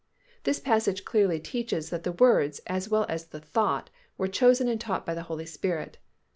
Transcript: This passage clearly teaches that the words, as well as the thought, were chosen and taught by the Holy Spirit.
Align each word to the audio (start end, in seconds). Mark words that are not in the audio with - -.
This 0.45 0.59
passage 0.59 1.05
clearly 1.05 1.39
teaches 1.39 1.91
that 1.91 2.01
the 2.01 2.11
words, 2.13 2.59
as 2.65 2.89
well 2.89 3.05
as 3.07 3.27
the 3.27 3.39
thought, 3.39 3.91
were 4.17 4.27
chosen 4.27 4.67
and 4.67 4.81
taught 4.81 5.05
by 5.05 5.13
the 5.13 5.21
Holy 5.29 5.45
Spirit. 5.45 5.99